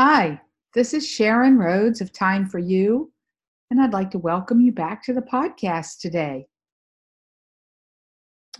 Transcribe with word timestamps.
Hi, 0.00 0.40
this 0.76 0.94
is 0.94 1.04
Sharon 1.04 1.58
Rhodes 1.58 2.00
of 2.00 2.12
Time 2.12 2.48
for 2.48 2.60
You, 2.60 3.10
and 3.68 3.80
I'd 3.80 3.92
like 3.92 4.12
to 4.12 4.18
welcome 4.20 4.60
you 4.60 4.70
back 4.70 5.02
to 5.02 5.12
the 5.12 5.22
podcast 5.22 5.98
today. 5.98 6.46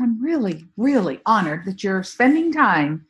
I'm 0.00 0.20
really, 0.20 0.64
really 0.76 1.20
honored 1.26 1.64
that 1.66 1.84
you're 1.84 2.02
spending 2.02 2.50
time 2.50 3.06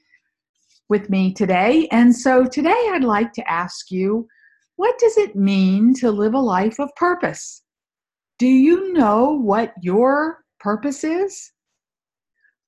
with 0.90 1.08
me 1.08 1.32
today. 1.32 1.88
And 1.90 2.14
so 2.14 2.44
today 2.44 2.90
I'd 2.92 3.02
like 3.02 3.32
to 3.32 3.50
ask 3.50 3.90
you 3.90 4.28
what 4.76 4.98
does 4.98 5.16
it 5.16 5.34
mean 5.34 5.94
to 5.94 6.10
live 6.10 6.34
a 6.34 6.38
life 6.38 6.78
of 6.78 6.94
purpose? 6.96 7.62
Do 8.38 8.46
you 8.46 8.92
know 8.92 9.40
what 9.40 9.72
your 9.80 10.44
purpose 10.60 11.02
is? 11.02 11.50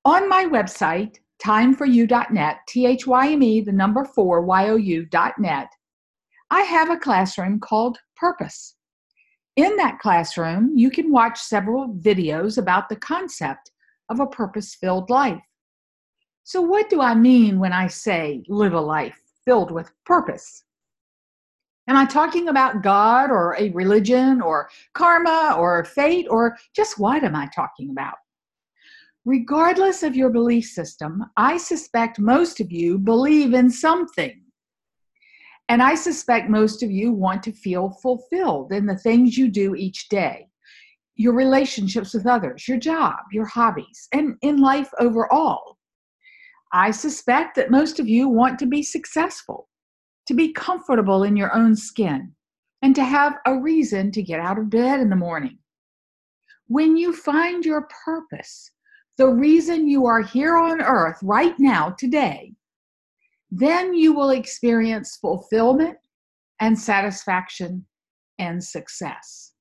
On 0.07 0.27
my 0.27 0.47
website, 0.47 1.19
thyme4you.net, 1.43 2.59
T 2.69 2.87
H 2.87 3.07
Y 3.07 3.33
M 3.33 3.43
E, 3.43 3.61
the 3.61 3.73
number 3.73 4.05
four, 4.05 4.43
Y 4.43 4.69
O 4.69 4.77
U.net, 4.77 5.69
I 6.51 6.63
have 6.63 6.91
a 6.91 6.99
classroom 6.99 7.61
called 7.61 7.99
Purpose. 8.17 8.77
In 9.57 9.77
that 9.77 9.99
classroom, 9.99 10.73
you 10.77 10.91
can 10.91 11.13
watch 11.13 11.39
several 11.39 11.95
videos 11.95 12.59
about 12.59 12.89
the 12.89 12.97
concept 12.97 13.71
of 14.09 14.21
a 14.21 14.27
purpose 14.27 14.75
filled 14.75 15.11
life. 15.11 15.43
So, 16.45 16.61
what 16.61 16.91
do 16.91 17.01
I 17.01 17.15
mean 17.15 17.61
when 17.61 17.73
I 17.73 17.87
say 17.87 18.43
live 18.49 18.73
a 18.73 18.81
life 18.81 19.21
filled 19.45 19.71
with 19.71 19.93
purpose? 20.05 20.65
Am 21.89 21.97
I 21.97 22.07
talking 22.07 22.49
about 22.49 22.83
God 22.83 23.31
or 23.31 23.57
a 23.59 23.71
religion 23.71 24.41
or 24.41 24.71
karma 24.95 25.57
or 25.59 25.85
fate 25.85 26.27
or 26.31 26.57
just 26.75 26.99
what 26.99 27.25
am 27.25 27.35
I 27.35 27.49
talking 27.55 27.91
about? 27.91 28.15
Regardless 29.25 30.03
of 30.03 30.17
your 30.17 30.31
belief 30.31 30.67
system, 30.67 31.25
I 31.37 31.59
suspect 31.59 32.19
most 32.19 32.61
of 32.61 32.73
you 32.73 32.99
believe 32.99 33.53
in 33.53 33.71
something. 33.71 34.43
And 35.69 35.83
I 35.83 35.95
suspect 35.95 36.51
most 36.51 36.83
of 36.83 36.91
you 36.91 37.13
want 37.13 37.43
to 37.45 37.53
feel 37.53 37.91
fulfilled 38.03 38.73
in 38.73 38.87
the 38.87 38.97
things 38.97 39.37
you 39.37 39.49
do 39.49 39.75
each 39.75 40.09
day 40.09 40.51
your 41.21 41.35
relationships 41.35 42.15
with 42.15 42.27
others, 42.27 42.67
your 42.67 42.79
job, 42.79 43.17
your 43.31 43.45
hobbies, 43.45 44.09
and 44.11 44.37
in 44.41 44.57
life 44.57 44.91
overall. 44.99 45.77
I 46.73 46.93
suspect 46.93 47.57
that 47.57 47.71
most 47.71 48.01
of 48.01 48.09
you 48.09 48.27
want 48.27 48.59
to 48.61 48.67
be 48.67 48.83
successful, 48.83 49.69
to 50.29 50.33
be 50.33 50.51
comfortable 50.55 51.25
in 51.25 51.37
your 51.37 51.55
own 51.55 51.77
skin, 51.77 52.33
and 52.81 52.95
to 52.95 53.05
have 53.05 53.37
a 53.45 53.61
reason 53.61 54.11
to 54.13 54.23
get 54.23 54.41
out 54.41 54.59
of 54.59 54.71
bed 54.71 54.99
in 54.99 55.11
the 55.11 55.17
morning. 55.17 55.59
When 56.69 56.97
you 56.97 57.13
find 57.13 57.67
your 57.67 57.87
purpose, 58.03 58.71
the 59.21 59.29
reason 59.29 59.87
you 59.87 60.07
are 60.07 60.23
here 60.23 60.57
on 60.57 60.81
earth 60.81 61.19
right 61.23 61.55
now, 61.59 61.91
today, 61.91 62.55
then 63.51 63.93
you 63.93 64.15
will 64.15 64.31
experience 64.31 65.19
fulfillment 65.21 65.99
and 66.59 66.79
satisfaction 66.79 67.85
and 68.39 68.65
success. 68.65 69.53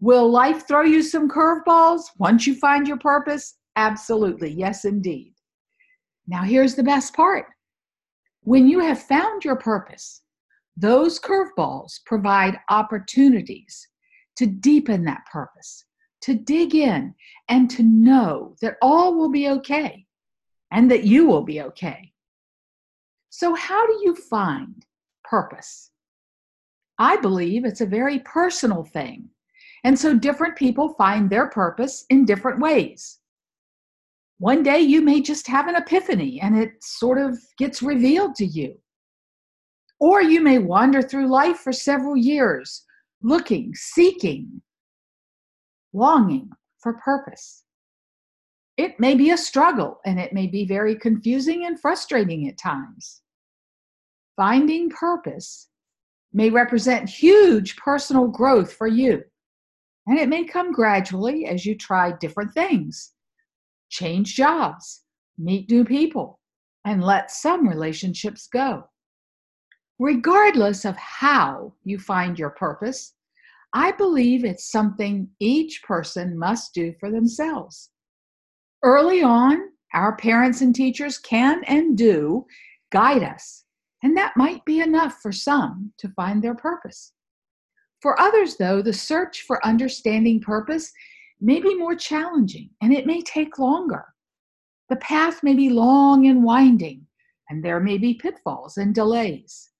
Will 0.00 0.28
life 0.28 0.66
throw 0.66 0.82
you 0.82 1.00
some 1.00 1.30
curveballs 1.30 2.06
once 2.18 2.44
you 2.44 2.56
find 2.56 2.88
your 2.88 2.98
purpose? 2.98 3.54
Absolutely, 3.76 4.50
yes, 4.50 4.84
indeed. 4.84 5.34
Now, 6.26 6.42
here's 6.42 6.74
the 6.74 6.82
best 6.82 7.14
part 7.14 7.46
when 8.40 8.66
you 8.66 8.80
have 8.80 9.00
found 9.00 9.44
your 9.44 9.56
purpose, 9.56 10.22
those 10.76 11.20
curveballs 11.20 12.00
provide 12.04 12.58
opportunities 12.68 13.86
to 14.38 14.46
deepen 14.46 15.04
that 15.04 15.22
purpose, 15.30 15.84
to 16.22 16.34
dig 16.34 16.74
in 16.74 17.14
and 17.48 17.70
to 17.70 17.82
know 17.82 18.56
that 18.60 18.76
all 18.82 19.14
will 19.14 19.30
be 19.30 19.48
okay 19.48 20.06
and 20.70 20.90
that 20.90 21.04
you 21.04 21.26
will 21.26 21.42
be 21.42 21.62
okay. 21.62 22.12
So, 23.30 23.54
how 23.54 23.86
do 23.86 24.00
you 24.04 24.14
find 24.14 24.84
purpose? 25.24 25.90
I 26.98 27.16
believe 27.16 27.64
it's 27.64 27.80
a 27.80 27.86
very 27.86 28.18
personal 28.20 28.84
thing. 28.84 29.28
And 29.84 29.98
so, 29.98 30.14
different 30.14 30.56
people 30.56 30.94
find 30.94 31.30
their 31.30 31.48
purpose 31.48 32.04
in 32.10 32.24
different 32.24 32.60
ways. 32.60 33.18
One 34.38 34.62
day 34.62 34.80
you 34.80 35.00
may 35.00 35.20
just 35.20 35.46
have 35.48 35.66
an 35.66 35.76
epiphany 35.76 36.40
and 36.40 36.56
it 36.56 36.82
sort 36.82 37.18
of 37.18 37.38
gets 37.58 37.82
revealed 37.82 38.36
to 38.36 38.46
you. 38.46 38.78
Or 40.00 40.22
you 40.22 40.40
may 40.40 40.58
wander 40.58 41.02
through 41.02 41.28
life 41.28 41.58
for 41.58 41.72
several 41.72 42.16
years 42.16 42.84
looking, 43.20 43.74
seeking, 43.74 44.62
longing 45.92 46.50
for 46.80 46.94
purpose. 46.94 47.64
It 48.76 48.98
may 49.00 49.14
be 49.14 49.30
a 49.30 49.36
struggle 49.36 49.98
and 50.06 50.20
it 50.20 50.32
may 50.32 50.46
be 50.46 50.64
very 50.64 50.94
confusing 50.94 51.66
and 51.66 51.80
frustrating 51.80 52.48
at 52.48 52.58
times. 52.58 53.22
Finding 54.36 54.88
purpose 54.90 55.68
may 56.32 56.50
represent 56.50 57.08
huge 57.08 57.76
personal 57.76 58.28
growth 58.28 58.72
for 58.72 58.86
you, 58.86 59.22
and 60.06 60.18
it 60.18 60.28
may 60.28 60.44
come 60.44 60.72
gradually 60.72 61.46
as 61.46 61.66
you 61.66 61.76
try 61.76 62.12
different 62.12 62.52
things, 62.54 63.12
change 63.88 64.36
jobs, 64.36 65.02
meet 65.38 65.68
new 65.70 65.84
people, 65.84 66.38
and 66.84 67.02
let 67.02 67.30
some 67.30 67.66
relationships 67.66 68.46
go. 68.46 68.84
Regardless 69.98 70.84
of 70.84 70.96
how 70.96 71.72
you 71.82 71.98
find 71.98 72.38
your 72.38 72.50
purpose, 72.50 73.14
I 73.74 73.92
believe 73.92 74.44
it's 74.44 74.70
something 74.70 75.28
each 75.40 75.82
person 75.82 76.38
must 76.38 76.74
do 76.74 76.94
for 76.98 77.10
themselves. 77.10 77.90
Early 78.82 79.22
on, 79.22 79.60
our 79.94 80.16
parents 80.16 80.60
and 80.60 80.74
teachers 80.74 81.18
can 81.18 81.62
and 81.64 81.96
do 81.96 82.46
guide 82.90 83.22
us, 83.22 83.64
and 84.02 84.16
that 84.16 84.36
might 84.36 84.64
be 84.64 84.80
enough 84.80 85.20
for 85.20 85.32
some 85.32 85.92
to 85.98 86.08
find 86.10 86.42
their 86.42 86.54
purpose. 86.54 87.12
For 88.00 88.18
others, 88.20 88.56
though, 88.56 88.80
the 88.80 88.92
search 88.92 89.42
for 89.42 89.64
understanding 89.66 90.40
purpose 90.40 90.92
may 91.40 91.60
be 91.60 91.74
more 91.74 91.94
challenging 91.94 92.70
and 92.80 92.92
it 92.92 93.06
may 93.06 93.22
take 93.22 93.58
longer. 93.58 94.04
The 94.88 94.96
path 94.96 95.42
may 95.42 95.54
be 95.54 95.70
long 95.70 96.26
and 96.26 96.42
winding, 96.42 97.06
and 97.50 97.62
there 97.62 97.80
may 97.80 97.98
be 97.98 98.14
pitfalls 98.14 98.78
and 98.78 98.94
delays. 98.94 99.70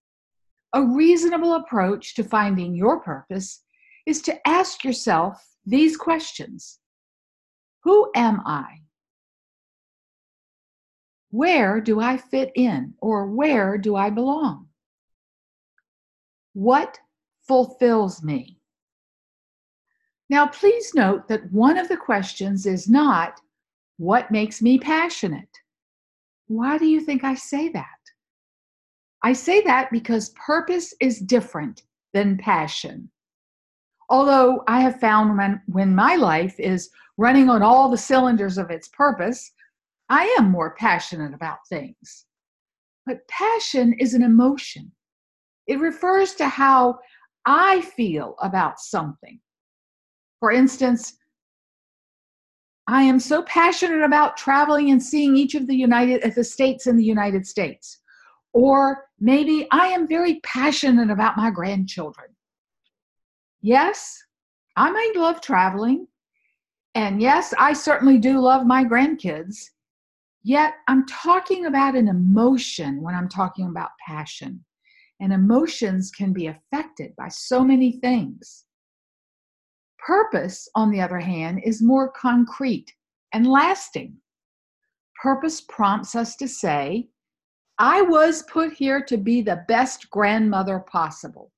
A 0.75 0.82
reasonable 0.82 1.54
approach 1.54 2.15
to 2.16 2.25
finding 2.25 2.75
your 2.75 3.00
purpose 3.00 3.62
is 4.09 4.23
to 4.23 4.49
ask 4.49 4.85
yourself 4.85 5.47
these 5.67 5.95
questions 5.95 6.79
Who 7.85 8.11
am 8.17 8.41
I? 8.47 8.81
Where 11.31 11.83
do 11.83 12.01
I 12.01 12.17
fit 12.17 12.51
in 12.55 12.95
or 13.03 13.27
where 13.27 13.77
do 13.77 13.97
I 13.97 14.09
belong? 14.09 14.69
What 16.55 16.99
fulfills 17.47 18.23
me? 18.23 18.59
Now, 20.31 20.47
please 20.47 20.95
note 20.95 21.29
that 21.29 21.53
one 21.53 21.77
of 21.77 21.89
the 21.89 21.97
questions 21.99 22.65
is 22.65 22.89
not 22.89 23.39
what 23.99 24.31
makes 24.31 24.63
me 24.63 24.79
passionate. 24.79 25.55
Why 26.47 26.79
do 26.79 26.87
you 26.87 27.01
think 27.01 27.25
I 27.25 27.35
say 27.35 27.69
that? 27.71 27.85
I 29.23 29.35
say 29.35 29.61
that 29.63 29.91
because 29.91 30.31
purpose 30.31 30.95
is 30.99 31.19
different 31.19 31.83
than 32.15 32.39
passion. 32.39 33.11
Although 34.11 34.65
I 34.67 34.81
have 34.81 35.01
found 35.01 35.37
when, 35.37 35.61
when 35.67 35.95
my 35.95 36.17
life 36.17 36.59
is 36.59 36.91
running 37.17 37.51
on 37.51 37.63
all 37.63 37.91
the 37.91 37.99
cylinders 37.99 38.57
of 38.57 38.71
its 38.71 38.89
purpose, 38.89 39.53
I 40.09 40.35
am 40.39 40.51
more 40.51 40.75
passionate 40.77 41.35
about 41.35 41.59
things. 41.69 42.25
But 43.05 43.27
passion 43.29 43.95
is 43.99 44.15
an 44.15 44.23
emotion, 44.23 44.93
it 45.67 45.79
refers 45.81 46.35
to 46.35 46.49
how 46.49 46.99
I 47.45 47.83
feel 47.83 48.37
about 48.41 48.81
something. 48.81 49.41
For 50.41 50.51
instance, 50.53 51.15
I 52.87 53.03
am 53.03 53.19
so 53.19 53.43
passionate 53.43 54.03
about 54.03 54.39
traveling 54.39 54.91
and 54.91 55.03
seeing 55.03 55.37
each 55.37 55.55
of 55.55 55.67
the 55.67 55.77
United 55.77 56.35
the 56.35 56.45
states 56.45 56.87
in 56.87 56.97
the 56.97 57.05
United 57.05 57.47
States. 57.47 57.99
Or 58.55 59.05
maybe 59.21 59.66
I 59.71 59.89
am 59.89 60.09
very 60.09 60.41
passionate 60.41 61.11
about 61.11 61.37
my 61.37 61.51
grandchildren. 61.51 62.28
Yes, 63.60 64.22
I 64.77 64.91
may 64.91 65.13
love 65.16 65.41
traveling. 65.41 66.07
And 66.95 67.21
yes, 67.21 67.53
I 67.59 67.72
certainly 67.72 68.19
do 68.19 68.41
love 68.41 68.66
my 68.66 68.84
grandkids. 68.84 69.57
Yet 70.43 70.75
I'm 70.87 71.05
talking 71.07 71.66
about 71.66 71.97
an 71.97 72.09
emotion 72.09 73.03
when 73.03 73.15
I'm 73.15 73.28
talking 73.28 73.66
about 73.66 73.91
passion. 74.07 74.65
And 75.21 75.33
emotions 75.33 76.10
can 76.10 76.33
be 76.33 76.47
affected 76.47 77.15
by 77.16 77.28
so 77.28 77.65
many 77.65 77.99
things. 78.01 78.65
Purpose, 79.99 80.69
on 80.75 80.91
the 80.91 81.01
other 81.01 81.19
hand, 81.19 81.61
is 81.65 81.83
more 81.83 82.11
concrete 82.13 82.95
and 83.33 83.47
lasting. 83.47 84.16
Purpose 85.21 85.61
prompts 85.61 86.15
us 86.15 86.37
to 86.37 86.47
say, 86.47 87.09
I 87.78 88.03
was 88.03 88.45
put 88.45 88.72
here 88.72 89.03
to 89.04 89.16
be 89.16 89.43
the 89.43 89.65
best 89.69 90.09
grandmother 90.11 90.78
possible. 90.78 91.53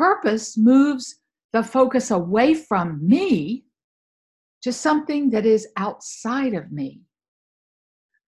Purpose 0.00 0.56
moves 0.56 1.16
the 1.52 1.62
focus 1.62 2.10
away 2.10 2.54
from 2.54 3.06
me 3.06 3.66
to 4.62 4.72
something 4.72 5.28
that 5.28 5.44
is 5.44 5.68
outside 5.76 6.54
of 6.54 6.72
me. 6.72 7.02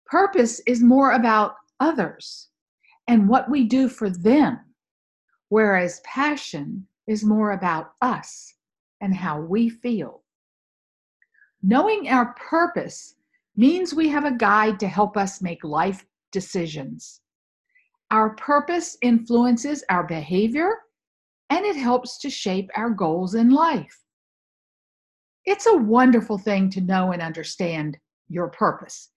Purpose 0.07 0.60
is 0.66 0.81
more 0.81 1.12
about 1.12 1.57
others 1.80 2.48
and 3.07 3.30
what 3.30 3.51
we 3.51 3.66
do 3.66 3.88
for 3.88 4.10
them, 4.10 4.57
whereas 5.50 6.01
passion 6.04 6.88
is 7.06 7.24
more 7.24 7.51
about 7.51 7.92
us 8.01 8.51
and 9.00 9.15
how 9.15 9.39
we 9.39 9.69
feel. 9.69 10.24
Knowing 11.62 12.10
our 12.10 12.33
purpose 12.33 13.13
means 13.56 13.94
we 13.94 14.10
have 14.10 14.25
a 14.25 14.36
guide 14.36 14.80
to 14.80 14.88
help 14.88 15.15
us 15.15 15.39
make 15.39 15.63
life 15.63 16.04
decisions. 16.31 17.22
Our 18.10 18.31
purpose 18.31 18.98
influences 19.04 19.83
our 19.92 20.04
behavior 20.04 20.80
and 21.50 21.66
it 21.66 21.75
helps 21.75 22.18
to 22.19 22.30
shape 22.30 22.69
our 22.75 22.90
goals 22.90 23.36
in 23.36 23.50
life. 23.50 23.98
It's 25.46 25.66
a 25.66 25.78
wonderful 25.78 26.38
thing 26.38 26.69
to 26.72 26.81
know 26.81 27.12
and 27.12 27.22
understand 27.22 27.98
your 28.28 28.50
purpose. 28.50 29.10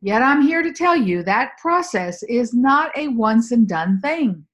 Yet 0.00 0.22
I'm 0.22 0.42
here 0.42 0.62
to 0.62 0.72
tell 0.72 0.96
you 0.96 1.22
that 1.22 1.58
process 1.60 2.22
is 2.24 2.54
not 2.54 2.96
a 2.96 3.08
once 3.08 3.52
and 3.52 3.68
done 3.68 4.00
thing 4.00 4.46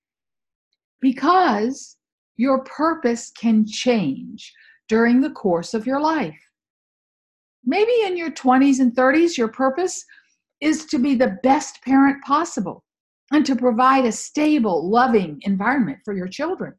because 1.00 1.96
your 2.36 2.64
purpose 2.64 3.30
can 3.30 3.66
change 3.66 4.52
during 4.88 5.20
the 5.20 5.30
course 5.30 5.74
of 5.74 5.86
your 5.86 6.00
life. 6.00 6.40
Maybe 7.64 7.92
in 8.04 8.16
your 8.16 8.30
20s 8.30 8.80
and 8.80 8.94
30s, 8.94 9.36
your 9.36 9.48
purpose 9.48 10.04
is 10.60 10.86
to 10.86 10.98
be 10.98 11.14
the 11.14 11.38
best 11.42 11.82
parent 11.82 12.22
possible 12.24 12.84
and 13.32 13.44
to 13.46 13.56
provide 13.56 14.04
a 14.04 14.12
stable, 14.12 14.90
loving 14.90 15.40
environment 15.42 15.98
for 16.04 16.14
your 16.14 16.28
children. 16.28 16.74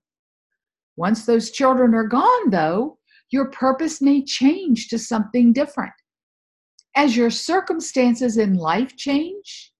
Once 1.01 1.25
those 1.25 1.49
children 1.49 1.95
are 1.95 2.05
gone, 2.05 2.51
though, 2.51 2.95
your 3.31 3.49
purpose 3.49 4.03
may 4.03 4.23
change 4.23 4.87
to 4.87 4.99
something 4.99 5.51
different. 5.51 5.91
As 6.95 7.17
your 7.17 7.31
circumstances 7.31 8.37
in 8.37 8.53
life 8.53 8.95
change, 8.95 9.73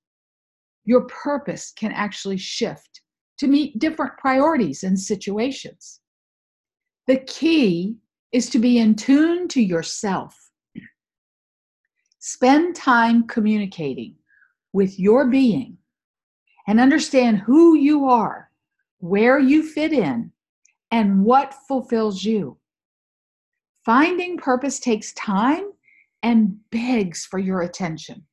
your 0.84 1.02
purpose 1.02 1.74
can 1.76 1.92
actually 1.92 2.38
shift 2.38 3.02
to 3.38 3.46
meet 3.46 3.78
different 3.78 4.18
priorities 4.18 4.82
and 4.82 5.00
situations. 5.00 6.00
The 7.06 7.18
key 7.18 7.98
is 8.32 8.50
to 8.50 8.58
be 8.58 8.80
in 8.80 8.96
tune 8.96 9.48
to 9.50 9.62
yourself. 9.62 10.36
Spend 12.18 12.76
time 12.76 13.28
communicating 13.28 14.16
with 14.74 15.00
your 15.00 15.28
being 15.28 15.78
and 16.68 16.80
understand 16.80 17.38
who 17.38 17.76
you 17.76 18.10
are, 18.10 18.50
where 18.98 19.38
you 19.38 19.62
fit 19.62 19.94
in, 19.94 20.32
and 20.92 21.24
what 21.24 21.54
fulfills 21.68 22.24
you. 22.24 22.58
Finding 23.86 24.38
purpose 24.38 24.80
takes 24.80 25.14
time 25.14 25.72
and 26.22 26.58
begs 26.72 27.26
for 27.26 27.40
your 27.40 27.62
attention. 27.62 28.24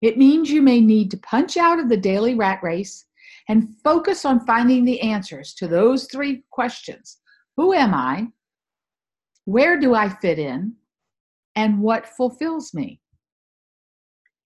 It 0.00 0.16
means 0.16 0.50
you 0.50 0.62
may 0.62 0.80
need 0.80 1.10
to 1.10 1.18
punch 1.18 1.56
out 1.56 1.78
of 1.78 1.88
the 1.88 1.96
daily 1.96 2.34
rat 2.34 2.62
race 2.62 3.06
and 3.48 3.74
focus 3.82 4.24
on 4.24 4.46
finding 4.46 4.84
the 4.84 5.00
answers 5.00 5.54
to 5.54 5.66
those 5.66 6.06
three 6.06 6.44
questions 6.50 7.18
Who 7.56 7.72
am 7.72 7.94
I? 7.94 8.28
Where 9.44 9.78
do 9.80 9.94
I 9.94 10.08
fit 10.08 10.38
in? 10.38 10.74
And 11.56 11.80
what 11.80 12.06
fulfills 12.06 12.72
me? 12.72 13.00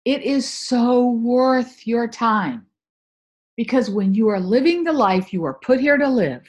It 0.03 0.23
is 0.23 0.49
so 0.49 1.11
worth 1.11 1.85
your 1.85 2.07
time 2.07 2.65
because 3.55 3.89
when 3.89 4.13
you 4.13 4.29
are 4.29 4.39
living 4.39 4.83
the 4.83 4.93
life 4.93 5.31
you 5.33 5.43
are 5.43 5.59
put 5.61 5.79
here 5.79 5.97
to 5.97 6.07
live, 6.07 6.41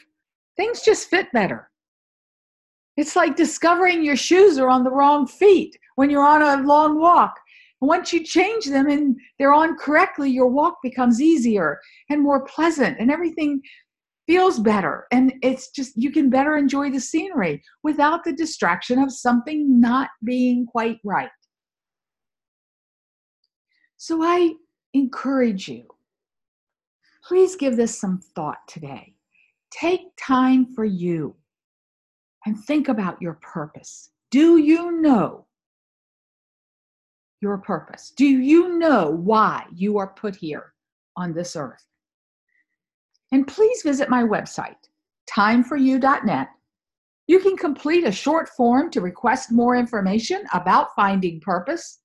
things 0.58 0.82
just 0.82 1.08
fit 1.08 1.32
better. 1.32 1.70
It's 2.98 3.16
like 3.16 3.36
discovering 3.36 4.02
your 4.02 4.16
shoes 4.16 4.58
are 4.58 4.68
on 4.68 4.82
the 4.84 4.90
wrong 4.90 5.26
feet 5.26 5.78
when 5.94 6.10
you're 6.10 6.26
on 6.26 6.42
a 6.42 6.66
long 6.66 7.00
walk. 7.00 7.34
Once 7.80 8.12
you 8.12 8.24
change 8.24 8.66
them 8.66 8.88
and 8.88 9.16
they're 9.38 9.54
on 9.54 9.76
correctly, 9.76 10.28
your 10.28 10.48
walk 10.48 10.78
becomes 10.82 11.22
easier 11.22 11.78
and 12.10 12.20
more 12.20 12.44
pleasant, 12.44 12.96
and 12.98 13.08
everything 13.08 13.62
feels 14.26 14.58
better. 14.58 15.06
And 15.12 15.32
it's 15.42 15.70
just, 15.70 15.92
you 15.96 16.10
can 16.10 16.28
better 16.28 16.56
enjoy 16.56 16.90
the 16.90 17.00
scenery 17.00 17.62
without 17.84 18.24
the 18.24 18.32
distraction 18.32 18.98
of 18.98 19.12
something 19.12 19.80
not 19.80 20.10
being 20.24 20.66
quite 20.66 20.98
right. 21.04 21.30
So 23.96 24.24
I 24.24 24.54
encourage 24.92 25.68
you, 25.68 25.84
please 27.22 27.54
give 27.54 27.76
this 27.76 27.98
some 27.98 28.20
thought 28.34 28.58
today. 28.66 29.14
Take 29.70 30.00
time 30.18 30.66
for 30.74 30.84
you 30.84 31.36
and 32.46 32.58
think 32.64 32.88
about 32.88 33.20
your 33.20 33.34
purpose. 33.34 34.10
Do 34.30 34.58
you 34.58 35.00
know 35.00 35.46
your 37.40 37.58
purpose? 37.58 38.12
Do 38.16 38.26
you 38.26 38.78
know 38.78 39.10
why 39.10 39.64
you 39.74 39.98
are 39.98 40.14
put 40.14 40.36
here 40.36 40.72
on 41.16 41.32
this 41.32 41.56
earth? 41.56 41.84
And 43.32 43.46
please 43.46 43.82
visit 43.82 44.08
my 44.08 44.22
website, 44.22 44.76
thyme4you.net. 45.30 46.48
You 47.26 47.40
can 47.40 47.56
complete 47.56 48.04
a 48.06 48.12
short 48.12 48.48
form 48.48 48.90
to 48.90 49.02
request 49.02 49.52
more 49.52 49.76
information 49.76 50.44
about 50.54 50.94
finding 50.96 51.40
purpose. 51.40 52.00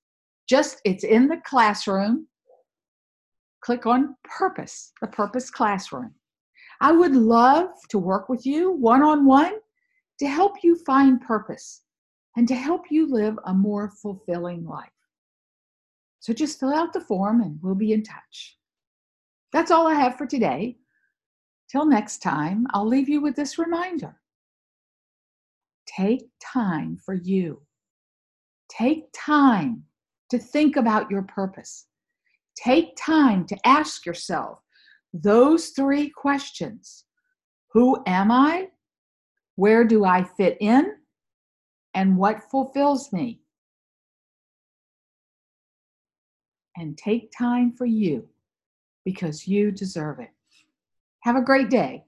Just 0.46 0.80
it's 0.84 1.04
in 1.04 1.28
the 1.28 1.40
classroom. 1.46 2.28
Click 3.62 3.86
on 3.86 4.16
purpose, 4.24 4.92
the 5.00 5.06
purpose 5.06 5.50
classroom. 5.50 6.12
I 6.80 6.92
would 6.92 7.14
love 7.14 7.70
to 7.90 7.98
work 7.98 8.28
with 8.28 8.44
you 8.44 8.72
one 8.72 9.02
on 9.02 9.24
one 9.24 9.54
to 10.18 10.26
help 10.26 10.62
you 10.62 10.76
find 10.76 11.20
purpose 11.20 11.82
and 12.36 12.46
to 12.48 12.54
help 12.54 12.82
you 12.90 13.10
live 13.10 13.38
a 13.44 13.54
more 13.54 13.90
fulfilling 13.90 14.64
life. 14.64 14.88
So 16.20 16.32
just 16.32 16.58
fill 16.58 16.72
out 16.72 16.92
the 16.92 17.00
form 17.00 17.42
and 17.42 17.58
we'll 17.62 17.74
be 17.74 17.92
in 17.92 18.02
touch. 18.02 18.56
That's 19.52 19.70
all 19.70 19.86
I 19.86 19.94
have 19.94 20.16
for 20.16 20.26
today. 20.26 20.78
Till 21.70 21.86
next 21.86 22.18
time, 22.18 22.66
I'll 22.70 22.86
leave 22.86 23.08
you 23.08 23.20
with 23.20 23.36
this 23.36 23.58
reminder 23.58 24.20
take 25.86 26.28
time 26.40 26.96
for 26.96 27.14
you. 27.14 27.60
Take 28.70 29.04
time 29.12 29.84
to 30.30 30.38
think 30.38 30.76
about 30.76 31.10
your 31.10 31.22
purpose. 31.22 31.86
Take 32.56 32.96
time 32.96 33.46
to 33.46 33.56
ask 33.66 34.06
yourself 34.06 34.63
those 35.14 35.68
three 35.68 36.10
questions 36.10 37.04
Who 37.72 38.02
am 38.06 38.30
I? 38.30 38.68
Where 39.56 39.84
do 39.84 40.04
I 40.04 40.24
fit 40.24 40.58
in? 40.60 40.96
And 41.94 42.16
what 42.18 42.50
fulfills 42.50 43.12
me? 43.12 43.40
And 46.76 46.98
take 46.98 47.30
time 47.36 47.72
for 47.72 47.86
you 47.86 48.28
because 49.04 49.46
you 49.46 49.70
deserve 49.70 50.18
it. 50.18 50.30
Have 51.20 51.36
a 51.36 51.42
great 51.42 51.70
day. 51.70 52.04